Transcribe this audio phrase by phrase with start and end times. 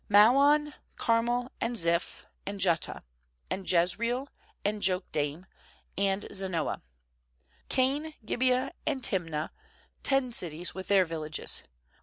[0.09, 3.03] fisMaon, Carmel, and Ziph, and Juttah;
[3.51, 4.29] Mand Jezreel,
[4.65, 5.45] and Jokdeam,
[5.95, 6.81] and Zanoah;
[7.69, 9.49] 57Kain, Gibeah, and Tim nah;
[10.01, 11.61] ten cities ^with then: villages.